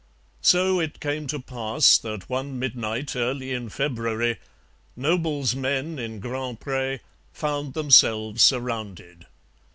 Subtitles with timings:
[0.41, 4.37] So it came to pass that one midnight, early in February,
[4.95, 9.27] Noble's men in Grand Pre found themselves surrounded.